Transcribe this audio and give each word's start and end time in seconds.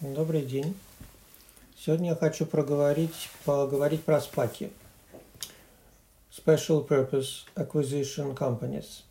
Добрый 0.00 0.42
день. 0.42 0.74
Сегодня 1.78 2.10
я 2.10 2.16
хочу 2.16 2.46
проговорить, 2.46 3.30
поговорить 3.44 4.02
про 4.02 4.20
спаки. 4.20 4.72
Special 6.32 6.86
Purpose 6.86 7.46
Acquisition 7.54 8.36
Companies, 8.36 9.04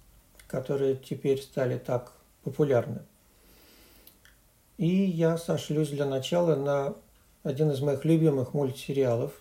которые 0.45 0.97
теперь 0.97 1.41
стали 1.41 1.77
так 1.77 2.11
популярны. 2.43 2.99
И 4.77 4.87
я 4.87 5.37
сошлюсь 5.37 5.87
для 5.87 6.05
начала 6.05 6.57
на 6.57 6.95
один 7.43 7.71
из 7.71 7.79
моих 7.79 8.03
любимых 8.03 8.53
мультсериалов 8.53 9.31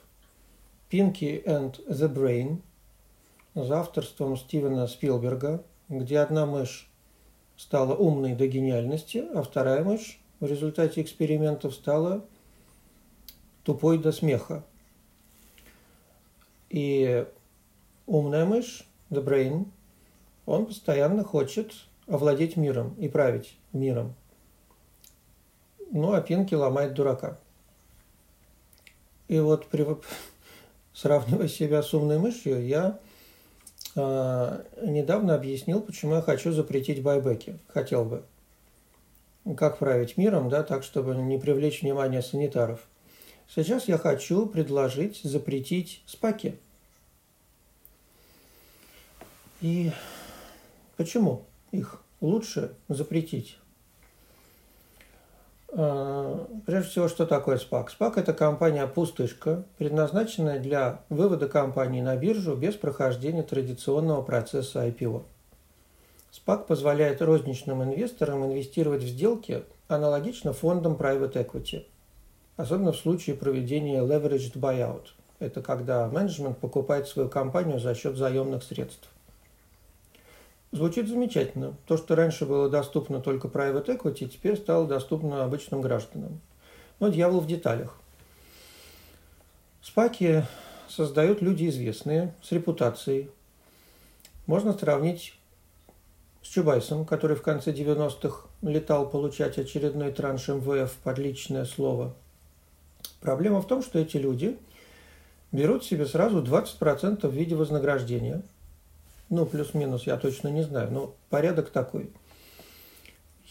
Pinky 0.92 1.44
and 1.44 1.84
the 1.88 2.08
Brain 2.08 2.62
за 3.56 3.80
авторством 3.80 4.36
Стивена 4.36 4.86
Спилберга, 4.86 5.64
где 5.88 6.20
одна 6.20 6.46
мышь 6.46 6.88
стала 7.56 7.96
умной 7.96 8.34
до 8.34 8.46
гениальности, 8.46 9.24
а 9.34 9.42
вторая 9.42 9.82
мышь 9.82 10.21
в 10.42 10.46
результате 10.46 11.00
экспериментов 11.00 11.72
стала 11.72 12.24
тупой 13.62 13.96
до 13.96 14.10
смеха. 14.10 14.64
И 16.68 17.24
умная 18.06 18.44
мышь, 18.44 18.84
the 19.08 19.24
brain, 19.24 19.68
он 20.44 20.66
постоянно 20.66 21.22
хочет 21.22 21.72
овладеть 22.08 22.56
миром 22.56 22.96
и 22.98 23.08
править 23.08 23.56
миром. 23.72 24.16
Ну, 25.92 26.12
а 26.12 26.20
Пинки 26.20 26.56
ломает 26.56 26.94
дурака. 26.94 27.38
И 29.28 29.38
вот 29.38 29.66
при... 29.66 29.86
сравнивая 30.92 31.46
себя 31.46 31.84
с 31.84 31.94
умной 31.94 32.18
мышью, 32.18 32.66
я 32.66 32.98
э, 33.94 34.64
недавно 34.82 35.36
объяснил, 35.36 35.80
почему 35.80 36.16
я 36.16 36.20
хочу 36.20 36.50
запретить 36.50 37.00
байбеки. 37.00 37.60
Хотел 37.68 38.04
бы 38.04 38.24
как 39.56 39.78
править 39.78 40.16
миром, 40.16 40.48
да, 40.48 40.62
так, 40.62 40.84
чтобы 40.84 41.14
не 41.14 41.38
привлечь 41.38 41.82
внимание 41.82 42.22
санитаров. 42.22 42.80
Сейчас 43.48 43.88
я 43.88 43.98
хочу 43.98 44.46
предложить 44.46 45.20
запретить 45.22 46.02
спаки. 46.06 46.58
И 49.60 49.92
почему 50.96 51.44
их 51.70 52.02
лучше 52.20 52.74
запретить? 52.88 53.58
А, 55.74 56.46
прежде 56.66 56.90
всего, 56.90 57.08
что 57.08 57.26
такое 57.26 57.58
СПАК? 57.58 57.90
СПАК– 57.90 58.16
это 58.18 58.32
компания-пустышка, 58.32 59.64
предназначенная 59.78 60.58
для 60.58 61.02
вывода 61.08 61.48
компании 61.48 62.00
на 62.00 62.16
биржу 62.16 62.54
без 62.56 62.74
прохождения 62.74 63.42
традиционного 63.42 64.22
процесса 64.22 64.86
IPO. 64.86 65.24
SPAC 66.32 66.66
позволяет 66.66 67.20
розничным 67.20 67.82
инвесторам 67.82 68.44
инвестировать 68.46 69.02
в 69.02 69.08
сделки 69.08 69.64
аналогично 69.88 70.54
фондам 70.54 70.94
private 70.94 71.34
equity, 71.34 71.84
особенно 72.56 72.92
в 72.92 72.96
случае 72.96 73.36
проведения 73.36 74.00
leveraged 74.00 74.54
buyout. 74.54 75.08
Это 75.40 75.60
когда 75.60 76.08
менеджмент 76.08 76.56
покупает 76.58 77.06
свою 77.06 77.28
компанию 77.28 77.80
за 77.80 77.94
счет 77.94 78.16
заемных 78.16 78.62
средств. 78.62 79.08
Звучит 80.70 81.06
замечательно. 81.06 81.74
То, 81.86 81.98
что 81.98 82.14
раньше 82.14 82.46
было 82.46 82.70
доступно 82.70 83.20
только 83.20 83.48
private 83.48 83.86
equity, 83.86 84.26
теперь 84.26 84.56
стало 84.56 84.86
доступно 84.86 85.44
обычным 85.44 85.82
гражданам. 85.82 86.40
Но 86.98 87.08
дьявол 87.08 87.40
в 87.40 87.46
деталях. 87.46 87.98
Спаки 89.82 90.44
создают 90.88 91.42
люди 91.42 91.68
известные, 91.68 92.32
с 92.40 92.52
репутацией. 92.52 93.28
Можно 94.46 94.72
сравнить 94.72 95.34
с 96.42 96.48
Чубайсом, 96.48 97.04
который 97.04 97.36
в 97.36 97.42
конце 97.42 97.72
90-х 97.72 98.48
летал 98.62 99.08
получать 99.08 99.58
очередной 99.58 100.12
транш 100.12 100.48
МВФ 100.48 100.92
под 101.02 101.18
личное 101.18 101.64
слово. 101.64 102.14
Проблема 103.20 103.62
в 103.62 103.66
том, 103.66 103.82
что 103.82 103.98
эти 103.98 104.16
люди 104.16 104.58
берут 105.52 105.84
себе 105.84 106.06
сразу 106.06 106.42
20% 106.42 107.28
в 107.28 107.32
виде 107.32 107.54
вознаграждения. 107.54 108.42
Ну, 109.30 109.46
плюс-минус, 109.46 110.04
я 110.04 110.16
точно 110.16 110.48
не 110.48 110.62
знаю, 110.62 110.90
но 110.90 111.14
порядок 111.30 111.70
такой. 111.70 112.10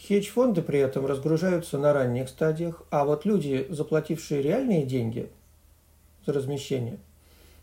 Хедж-фонды 0.06 0.62
при 0.62 0.80
этом 0.80 1.06
разгружаются 1.06 1.78
на 1.78 1.92
ранних 1.92 2.28
стадиях, 2.28 2.82
а 2.90 3.04
вот 3.04 3.24
люди, 3.24 3.66
заплатившие 3.70 4.42
реальные 4.42 4.84
деньги 4.84 5.30
за 6.26 6.32
размещение, 6.32 6.98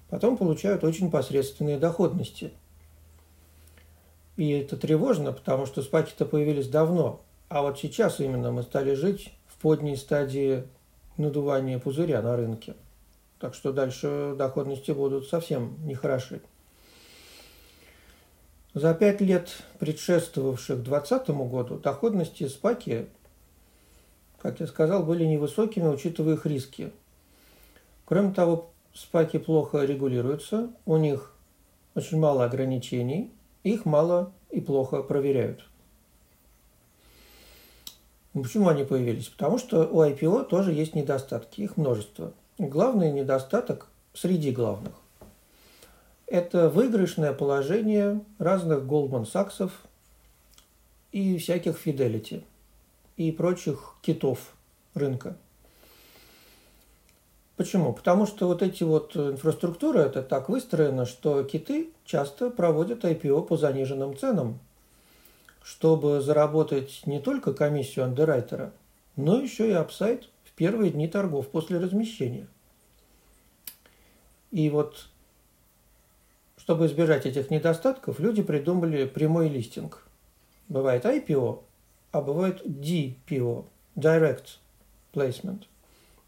потом 0.09 0.37
получают 0.37 0.83
очень 0.83 1.11
посредственные 1.11 1.77
доходности– 1.77 2.51
и 4.39 4.51
это 4.51 4.77
тревожно, 4.77 5.33
потому 5.33 5.65
что 5.65 5.81
спаки-то 5.81 6.23
появились 6.23 6.69
давно. 6.69 7.19
А 7.49 7.61
вот 7.61 7.77
сейчас 7.77 8.21
именно 8.21 8.53
мы 8.53 8.63
стали 8.63 8.93
жить 8.93 9.33
в 9.47 9.57
подней 9.57 9.97
стадии 9.97 10.63
надувания 11.17 11.77
пузыря 11.77 12.21
на 12.21 12.37
рынке. 12.37 12.75
Так 13.37 13.53
что 13.53 13.73
дальше 13.73 14.35
доходности 14.37 14.91
будут 14.91 15.27
совсем 15.27 15.75
нехороши. 15.85 16.41
За 18.73 18.93
пять 18.93 19.19
лет, 19.19 19.49
предшествовавших 19.79 20.83
2020 20.83 21.29
году, 21.51 21.77
доходности 21.77 22.47
спаки, 22.47 23.07
как 24.41 24.61
я 24.61 24.67
сказал, 24.67 25.03
были 25.03 25.25
невысокими, 25.25 25.89
учитывая 25.89 26.35
их 26.35 26.45
риски. 26.45 26.93
Кроме 28.05 28.33
того, 28.33 28.71
спаки 28.93 29.37
плохо 29.37 29.83
регулируются, 29.83 30.71
у 30.85 30.95
них 30.95 31.33
очень 31.93 32.17
мало 32.17 32.45
ограничений– 32.45 33.33
их 33.63 33.85
мало 33.85 34.31
и 34.49 34.61
плохо 34.61 35.01
проверяют. 35.01 35.65
Ну, 38.33 38.43
почему 38.43 38.69
они 38.69 38.83
появились? 38.83 39.27
Потому 39.27 39.57
что 39.57 39.87
у 39.87 40.03
IPO 40.03 40.45
тоже 40.45 40.71
есть 40.71 40.95
недостатки, 40.95 41.61
их 41.61 41.77
множество. 41.77 42.33
Главный 42.57 43.11
недостаток 43.11 43.87
среди 44.13 44.51
главных– 44.51 44.93
это 46.27 46.69
выигрышное 46.69 47.33
положение 47.33 48.21
разных 48.37 48.83
Goldman 48.83 49.25
Sachs 49.25 49.71
и 51.11 51.37
всяких 51.37 51.85
Fidelity 51.85 52.43
и 53.17 53.31
прочих 53.31 53.95
китов 54.01 54.53
рынка– 54.93 55.35
Почему? 57.59 57.91
Потому 57.91 58.25
что 58.25 58.47
вот 58.47 58.61
эти 58.61 58.83
вот 58.83 59.17
инфраструктуры, 59.17 59.99
это 59.99 60.23
так 60.23 60.47
выстроено, 60.47 61.05
что 61.05 61.43
киты 61.43 61.89
часто 62.05 62.51
проводят 62.51 63.03
IPO 63.03 63.47
по 63.47 63.57
заниженным 63.57 64.15
ценам, 64.15 64.61
чтобы 65.61 66.21
заработать 66.21 67.01
не 67.05 67.19
только 67.19 67.53
комиссию 67.53 68.05
андеррайтера, 68.05 68.71
но 69.17 69.41
еще 69.41 69.67
и 69.67 69.73
апсайт 69.73 70.29
в 70.45 70.53
первые 70.53 70.91
дни 70.91 71.09
торгов 71.09 71.49
после 71.49 71.79
размещения. 71.79 72.47
И 74.51 74.69
вот, 74.69 75.07
чтобы 76.55 76.85
избежать 76.85 77.25
этих 77.25 77.49
недостатков, 77.49 78.21
люди 78.21 78.41
придумали 78.41 79.03
прямой 79.03 79.49
листинг. 79.49 80.07
Бывает 80.69 81.03
IPO, 81.03 81.61
а 82.13 82.21
бывает 82.21 82.65
DPO, 82.65 83.65
Direct 83.97 84.45
Placement, 85.13 85.65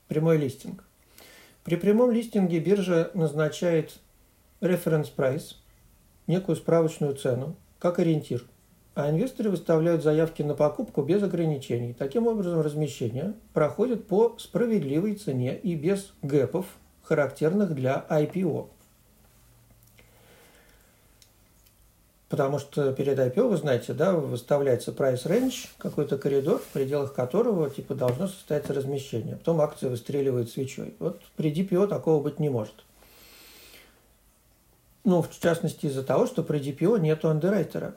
прямой 0.10 0.36
листинг. 0.36 0.84
При 1.64 1.76
прямом 1.76 2.12
листинге 2.12 2.60
биржа 2.60 3.12
назначает 3.14 4.00
reference 4.62 5.10
price, 5.16 5.56
некую 6.26 6.56
справочную 6.56 7.16
цену, 7.16 7.56
как 7.78 8.00
ориентир, 8.00 8.46
а 8.96 9.10
инвесторы 9.10 9.50
выставляют 9.50 10.04
заявки 10.04 10.42
на 10.42 10.56
покупку 10.56 11.04
без 11.04 11.22
ограничений. 11.22 11.94
Таким 11.94 12.28
образом, 12.28 12.62
размещение 12.62 13.34
проходит 13.54 14.08
по 14.08 14.36
справедливой 14.40 15.16
цене 15.16 15.58
и 15.58 15.76
без 15.76 16.14
гэпов, 16.22 16.66
характерных 17.04 17.76
для 17.76 18.06
IPO. 18.10 18.70
Потому 22.32 22.60
что 22.60 22.94
перед 22.94 23.20
IPO, 23.20 23.50
вы 23.50 23.58
знаете, 23.58 23.92
да, 23.92 24.14
выставляется 24.14 24.92
price 24.92 25.26
range, 25.26 25.68
какой-то 25.78 26.18
коридор, 26.18 26.60
в 26.60 26.68
пределах 26.68 27.14
которого 27.14 27.70
типа 27.70 27.94
должно 27.94 28.28
состояться 28.28 28.74
размещение. 28.74 29.36
Потом 29.36 29.60
акция 29.60 29.90
выстреливает 29.90 30.50
свечой. 30.50 30.96
Вот 31.00 31.22
при 31.36 31.54
DPO 31.54 31.88
такого 31.90 32.24
быть 32.24 32.40
не 32.40 32.50
может. 32.50 32.86
Ну, 35.04 35.22
в 35.22 35.30
частности, 35.42 35.88
из-за 35.88 36.04
того, 36.04 36.26
что 36.26 36.42
при 36.42 36.62
DPO 36.62 37.02
нету 37.02 37.28
андеррайтера. 37.28 37.96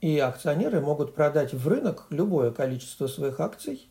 И 0.00 0.18
акционеры 0.18 0.80
могут 0.80 1.14
продать 1.14 1.54
в 1.54 1.68
рынок 1.68 2.06
любое 2.10 2.50
количество 2.50 3.06
своих 3.06 3.38
акций, 3.38 3.86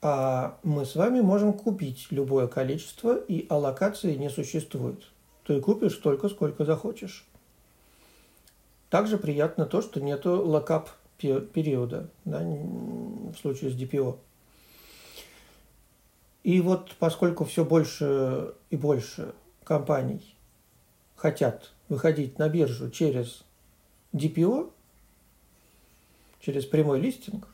а 0.00 0.56
мы 0.62 0.86
с 0.86 0.94
вами 0.94 1.20
можем 1.20 1.52
купить 1.52 2.06
любое 2.10 2.46
количество, 2.46 3.16
и 3.16 3.44
аллокации 3.48 4.14
не 4.14 4.30
существует. 4.30 5.02
Ты 5.44 5.60
купишь 5.60 5.94
столько, 5.94 6.28
сколько 6.28 6.64
захочешь. 6.64 7.26
Также 8.90 9.18
приятно 9.18 9.66
то, 9.66 9.82
что 9.82 10.00
нету 10.00 10.42
локап 10.46 10.90
периода 11.18 12.10
да, 12.24 12.40
в 12.40 13.34
случае 13.40 13.70
с 13.70 13.74
DPO. 13.74 14.18
И 16.44 16.60
вот 16.60 16.94
поскольку 16.98 17.44
все 17.44 17.64
больше 17.64 18.54
и 18.70 18.76
больше 18.76 19.34
компаний 19.64 20.36
хотят 21.16 21.72
выходить 21.88 22.38
на 22.38 22.48
биржу 22.48 22.90
через 22.90 23.42
DPO, 24.12 24.70
через 26.40 26.64
прямой 26.64 27.00
листинг, 27.00 27.48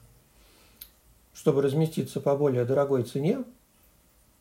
чтобы 1.32 1.62
разместиться 1.62 2.20
по 2.20 2.36
более 2.36 2.64
дорогой 2.64 3.04
цене, 3.04 3.44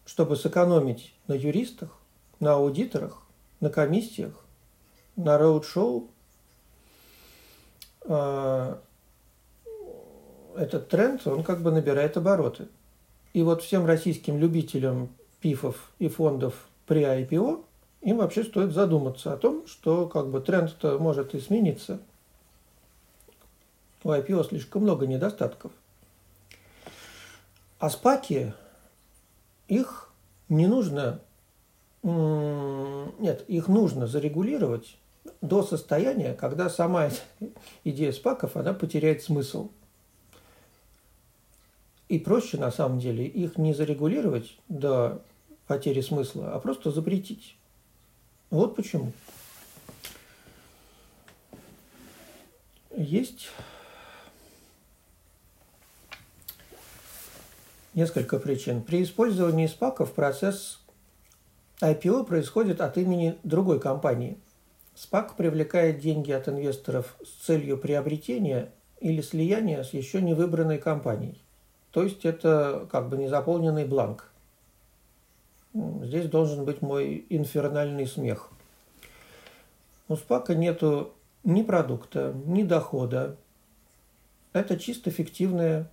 чтобы 0.06 0.36
сэкономить 0.36 1.14
на 1.28 1.34
юристах, 1.34 1.98
на 2.42 2.56
аудиторах, 2.56 3.24
на 3.62 3.70
комиссиях, 3.70 4.34
на 5.16 5.38
роуд-шоу. 5.38 6.11
А, 8.06 8.81
этот 10.56 10.89
тренд, 10.89 11.25
он 11.27 11.44
как 11.44 11.62
бы 11.62 11.71
набирает 11.71 12.18
обороты. 12.18 12.68
И 13.33 13.44
вот 13.44 13.62
всем 13.62 13.86
российским 13.86 14.38
любителям 14.38 15.09
пифов 15.39 15.92
и 16.00 16.07
фондов 16.07 16.68
при 16.86 17.03
IPO, 17.03 17.63
им 18.01 18.18
вообще 18.18 18.44
стоит 18.44 18.74
задуматься 18.74 19.33
о 19.33 19.38
том, 19.38 19.65
что 19.68 20.07
как 20.07 20.30
бы 20.30 20.42
тренд-то 20.42 20.98
может 21.00 21.33
и 21.33 21.39
смениться. 21.39 22.00
У 24.03 24.09
IPO 24.09 24.48
слишком 24.50 24.81
много 24.81 25.06
недостатков. 25.06 25.71
А 27.80 27.89
спаки, 27.89 28.53
их 29.68 30.09
не 30.50 30.68
нужно, 30.68 31.21
нет, 32.03 33.44
их 33.48 33.68
нужно 33.68 34.07
зарегулировать 34.07 34.98
до 35.42 35.64
состояния, 35.64 36.34
когда 36.34 36.70
сама 36.70 37.10
идея 37.84 38.12
спаков, 38.12 38.56
она 38.56 38.74
потеряет 38.74 39.24
смысл. 39.24 39.70
И 42.10 42.20
проще, 42.20 42.58
на 42.58 42.72
самом 42.72 43.00
деле, 43.00 43.26
их 43.26 43.58
не 43.58 43.74
зарегулировать 43.74 44.58
до 44.68 45.22
потери 45.68 46.02
смысла, 46.02 46.54
а 46.54 46.60
просто 46.60 46.92
запретить. 46.92 47.56
Вот 48.50 48.76
почему. 48.76 49.14
Есть 52.98 53.48
несколько 57.94 58.40
причин. 58.40 58.82
При 58.82 59.04
использовании 59.04 59.68
спаков 59.68 60.12
процесс 60.14 60.80
IPO 61.82 62.26
происходит 62.26 62.82
от 62.82 62.98
имени 62.98 63.38
другой 63.44 63.80
компании. 63.80 64.38
SPAC 65.01 65.36
привлекает 65.36 66.00
деньги 66.00 66.31
от 66.31 66.48
инвесторов 66.48 67.15
с 67.24 67.45
целью 67.45 67.77
приобретения 67.77 68.71
или 69.00 69.21
слияния 69.21 69.83
с 69.83 69.94
еще 69.94 70.21
не 70.21 70.36
выбранной 70.36 70.77
компанией. 70.77 71.42
То 71.92 72.03
есть 72.03 72.24
это 72.24 72.88
как 72.92 73.09
бы 73.09 73.18
незаполненный 73.18 73.86
бланк. 73.86 74.31
Здесь 75.74 76.30
должен 76.30 76.65
быть 76.65 76.81
мой 76.81 77.25
инфернальный 77.30 78.06
смех. 78.06 78.51
У 80.07 80.15
СПАКа 80.15 80.53
нету 80.53 81.13
ни 81.44 81.63
продукта, 81.63 82.33
ни 82.45 82.62
дохода. 82.63 83.38
Это 84.53 84.77
чисто 84.77 85.09
фиктивная 85.09 85.89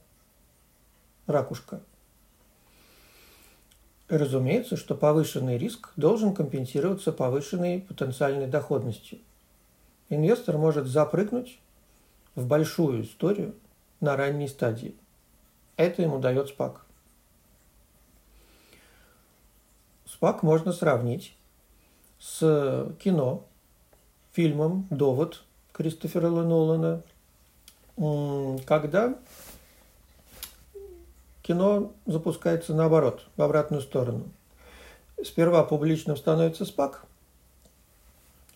ракушка. 1.26 1.80
Разумеется, 4.08 4.76
что 4.76 4.94
повышенный 4.94 5.58
риск 5.58 5.92
должен 5.96 6.34
компенсироваться 6.34 7.12
повышенной 7.12 7.82
потенциальной 7.82 8.46
доходностью. 8.46 9.18
Инвестор 10.08 10.56
может 10.56 10.86
запрыгнуть 10.86 11.58
в 12.34 12.46
большую 12.46 13.04
историю 13.04 13.54
на 14.00 14.16
ранней 14.16 14.48
стадии. 14.48 14.94
Это 15.76 16.00
ему 16.00 16.18
дает 16.18 16.48
СПАК. 16.48 16.86
СПАК 20.06 20.42
можно 20.42 20.72
сравнить 20.72 21.36
с 22.18 22.90
кино, 23.00 23.44
фильмом 24.32 24.86
«Довод» 24.90 25.42
Кристофера 25.72 26.30
Нолана, 26.30 27.02
когда 28.64 29.18
кино 31.48 31.92
запускается 32.06 32.74
наоборот, 32.74 33.26
в 33.36 33.42
обратную 33.42 33.82
сторону. 33.82 34.28
Сперва 35.24 35.64
публичным 35.64 36.16
становится 36.16 36.64
СПАК 36.64 37.04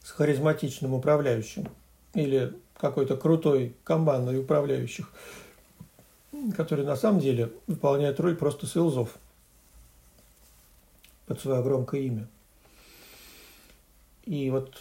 с 0.05 0.11
харизматичным 0.12 0.94
управляющим 0.94 1.67
или 2.15 2.55
какой-то 2.77 3.17
крутой 3.17 3.75
командой 3.83 4.39
управляющих, 4.39 5.11
который 6.56 6.85
на 6.85 6.94
самом 6.94 7.19
деле 7.19 7.53
выполняет 7.67 8.21
роль 8.21 8.37
просто 8.37 8.67
селзов– 8.67 9.11
под 11.27 11.41
свое 11.41 11.62
громкое 11.62 12.03
имя. 12.03 12.29
И 14.25 14.50
вот 14.50 14.77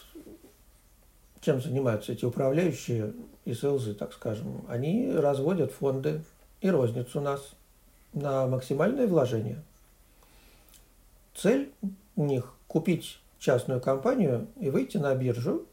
чем 1.40 1.62
занимаются 1.62 2.12
эти 2.12 2.26
управляющие 2.26 3.14
и 3.46 3.54
селзы, 3.54 3.94
так 3.94 4.14
скажем? 4.14 4.66
Они 4.68 5.10
разводят 5.12 5.72
фонды 5.72 6.24
и 6.60 6.70
розницу 6.70 7.22
нас 7.22 7.56
на 8.14 8.48
максимальное 8.48 9.08
вложение. 9.08 9.62
Цель 11.34 11.72
у 12.16 12.26
них 12.26 12.54
купить 12.68 13.20
частную 13.40 13.82
компанию 13.82 14.48
и 14.60 14.70
выйти 14.70 14.98
на 14.98 15.16
биржу 15.16 15.66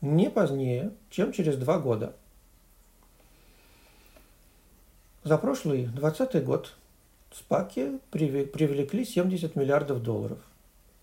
не 0.00 0.30
позднее, 0.30 0.92
чем 1.10 1.32
через 1.32 1.56
два 1.56 1.78
года. 1.78 2.14
За 5.22 5.36
прошлый 5.36 5.84
2020 5.84 6.44
год 6.44 6.74
спаки 7.32 7.98
привлекли 8.10 9.04
70 9.04 9.54
миллиардов 9.54 10.02
долларов. 10.02 10.38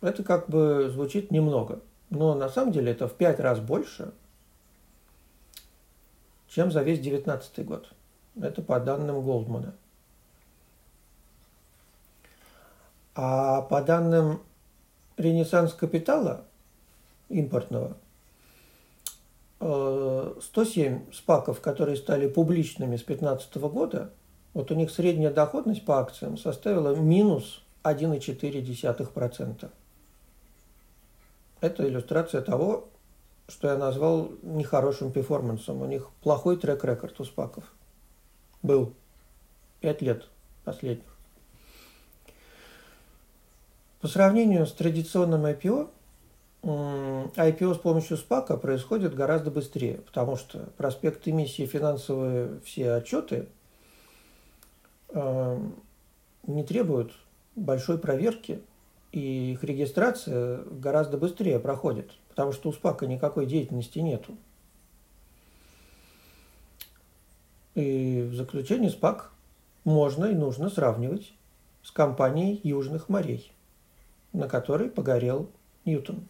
Это 0.02 0.24
как 0.24 0.50
бы 0.50 0.90
звучит 0.90 1.32
немного, 1.32 1.82
но 2.10 2.34
на 2.34 2.50
самом 2.50 2.72
деле 2.72 2.92
это 2.92 3.08
в 3.08 3.14
пять 3.14 3.40
раз 3.40 3.60
больше, 3.60 4.12
чем 6.48 6.72
за 6.72 6.82
весь 6.82 7.00
2019 7.00 7.66
год. 7.66 7.94
Это 8.42 8.62
по 8.62 8.80
данным 8.80 9.22
Голдмана. 9.22 9.76
А 13.18 13.64
по 13.64 13.82
данным 13.82 14.42
Ренессанс 15.18 15.74
Капитала 15.74 16.46
импортного, 17.28 17.98
107 19.60 20.40
э, 20.40 21.00
спаков, 21.12 21.60
которые 21.60 21.98
стали 21.98 22.30
публичными 22.30 22.96
с 22.96 23.04
2015 23.04 23.56
года– 23.56 24.12
вот 24.58 24.72
у 24.72 24.74
них 24.74 24.90
средняя 24.90 25.32
доходность 25.32 25.86
по 25.86 26.00
акциям 26.00 26.36
составила 26.36 26.96
минус 26.96 27.62
1,4%. 27.84 29.70
Это 31.62 31.88
иллюстрация 31.88 32.42
того, 32.42 32.90
что 33.48 33.68
я 33.68 33.78
назвал 33.78 34.32
нехорошим 34.42 35.12
перформансом. 35.12 35.84
У 35.84 35.86
них 35.86 36.10
плохой 36.24 36.58
трек-рекорд 36.58 37.20
у 37.20 37.24
спаков. 37.24 37.72
Был. 38.64 38.96
Пять 39.80 40.02
лет 40.02 40.28
последних. 40.64 41.17
По 44.02 44.08
сравнению 44.08 44.66
с 44.66 44.72
традиционным 44.74 45.46
IPO, 45.46 45.90
IPO 46.64 47.76
с 47.76 47.78
помощью 47.78 48.18
спака 48.18 48.58
происходит 48.58 49.16
гораздо 49.16 49.52
быстрее, 49.52 50.00
потому 50.00 50.36
что 50.36 50.70
проспект 50.78 51.28
эмиссии, 51.28 51.66
финансовые 51.66 52.60
все 52.64 52.94
отчеты 52.94 53.48
Эм, 55.10 55.76
не 56.46 56.64
требуют 56.64 57.14
большой 57.56 57.98
проверки, 57.98 58.62
и 59.12 59.54
их 59.54 59.64
регистрация 59.64 60.60
гораздо 60.66 61.18
быстрее 61.18 61.60
проходит, 61.60 62.12
потому 62.30 62.52
что 62.52 62.70
у 62.70 62.74
СПАКа 62.74 63.08
никакой 63.08 63.46
деятельности 63.46 64.00
нету. 64.00 64.38
И 67.76 68.28
в 68.30 68.36
заключение 68.36 68.90
СПАК 68.90 69.32
можно 69.86 70.26
и 70.26 70.36
нужно 70.36 70.70
сравнивать 70.70 71.34
с 71.84 71.92
компанией 71.92 72.60
Южных 72.64 73.08
морей, 73.08 73.52
на 74.34 74.48
которой 74.48 74.90
погорел 74.90 75.50
Ньютон. 75.86 76.28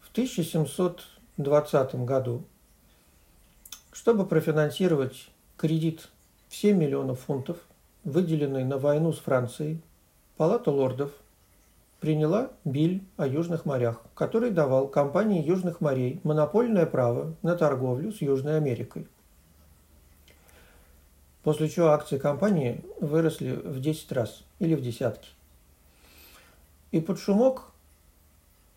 В 0.00 0.10
1720 0.10 1.94
году, 2.04 2.44
чтобы 3.92 4.26
профинансировать 4.26 5.28
кредит 5.56 6.08
в 6.48 6.56
7 6.56 6.76
миллионов 6.76 7.20
фунтов, 7.20 7.58
выделенные 8.04 8.64
на 8.64 8.78
войну 8.78 9.12
с 9.12 9.18
Францией, 9.18 9.82
Палата 10.36 10.70
лордов 10.70 11.10
приняла 11.98 12.52
биль 12.64 13.02
о 13.16 13.26
Южных 13.26 13.64
морях, 13.64 14.00
который 14.14 14.50
давал 14.50 14.86
компании 14.86 15.44
Южных 15.44 15.80
морей 15.80 16.20
монопольное 16.22 16.86
право 16.86 17.34
на 17.42 17.56
торговлю 17.56 18.12
с 18.12 18.22
Южной 18.22 18.56
Америкой. 18.56 19.08
После 21.42 21.68
чего 21.68 21.88
акции 21.88 22.18
компании 22.18 22.84
выросли 23.00 23.52
в 23.52 23.80
10 23.80 24.12
раз 24.12 24.44
или 24.60 24.76
в 24.76 24.80
десятки. 24.80 25.30
И 26.90 27.00
под 27.00 27.18
шумок 27.18 27.72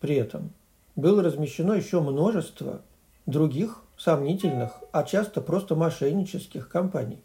при 0.00 0.16
этом 0.16 0.52
было 0.96 1.22
размещено 1.22 1.74
еще 1.74 2.00
множество 2.00 2.82
других 3.26 3.82
сомнительных, 3.96 4.72
а 4.92 5.04
часто 5.04 5.40
просто 5.40 5.74
мошеннических 5.74 6.68
компаний. 6.68 7.22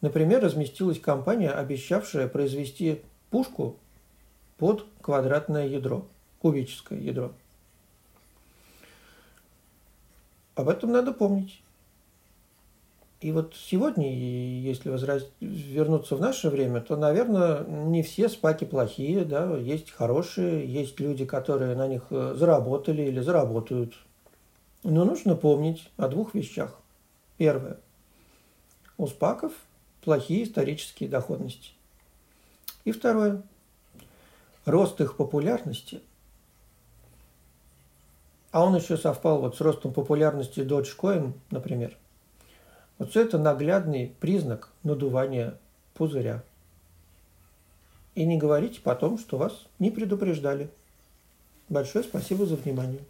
Например, 0.00 0.42
разместилась 0.42 1.00
компания, 1.00 1.50
обещавшая 1.50 2.28
произвести 2.28 3.02
пушку 3.30 3.76
под 4.58 4.86
квадратное 5.00 5.66
ядро, 5.66 6.06
кубическое 6.40 6.98
ядро. 6.98 7.32
Об 10.54 10.68
этом 10.68 10.92
надо 10.92 11.12
помнить. 11.12 11.62
И 13.20 13.32
вот 13.32 13.54
сегодня, 13.56 14.12
если 14.12 14.90
вернуться 15.40 16.16
в 16.16 16.20
наше 16.20 16.50
время, 16.50 16.82
то, 16.82 16.96
наверное, 16.96 17.64
не 17.64 18.02
все 18.02 18.28
спаки 18.28 18.66
плохие, 18.66 19.24
да, 19.24 19.56
есть 19.56 19.90
хорошие, 19.90 20.70
есть 20.70 21.00
люди, 21.00 21.24
которые 21.24 21.76
на 21.76 21.88
них 21.88 22.02
э, 22.10 22.34
заработали 22.36 23.02
или 23.02 23.20
заработают. 23.20 23.94
Но 24.82 25.06
нужно 25.06 25.34
помнить 25.34 25.90
о 25.96 26.08
двух 26.08 26.34
вещах. 26.34 26.78
Первое. 27.38 27.78
У 28.98 29.06
спаков 29.06 29.52
плохие 30.02 30.44
исторические 30.44 31.08
доходности. 31.08 31.70
И 32.84 32.92
второе. 32.92 33.42
Рост 34.66 35.00
их 35.00 35.16
популярности, 35.16 36.02
а 38.50 38.64
он 38.64 38.76
еще 38.76 38.96
совпал 38.98 39.40
вот 39.40 39.56
с 39.56 39.60
ростом 39.60 39.94
популярности 39.94 40.60
Dogecoin, 40.60 41.32
например– 41.50 41.96
вот 42.98 43.16
это 43.16 43.38
наглядный 43.38 44.14
признак 44.20 44.70
надувания 44.82 45.54
пузыря. 45.94 46.42
И 48.14 48.24
не 48.24 48.38
говорите 48.38 48.80
потом, 48.82 49.18
что 49.18 49.36
вас 49.36 49.66
не 49.78 49.90
предупреждали. 49.90 50.70
Большое 51.68 52.04
спасибо 52.04 52.46
за 52.46 52.56
внимание. 52.56 53.00